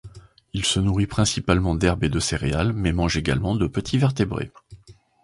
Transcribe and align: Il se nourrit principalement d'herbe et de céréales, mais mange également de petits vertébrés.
Il 0.53 0.65
se 0.65 0.79
nourrit 0.79 1.05
principalement 1.05 1.75
d'herbe 1.75 2.03
et 2.03 2.09
de 2.09 2.19
céréales, 2.19 2.73
mais 2.73 2.91
mange 2.91 3.17
également 3.17 3.53
de 3.55 3.67
petits 3.67 3.99
vertébrés. 3.99 4.49